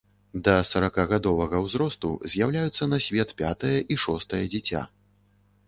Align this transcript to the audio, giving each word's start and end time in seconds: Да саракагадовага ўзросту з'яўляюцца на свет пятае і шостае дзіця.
Да 0.45 0.53
саракагадовага 0.69 1.59
ўзросту 1.65 2.09
з'яўляюцца 2.33 2.89
на 2.95 3.01
свет 3.11 3.37
пятае 3.45 3.77
і 3.77 3.95
шостае 4.07 4.43
дзіця. 4.51 4.81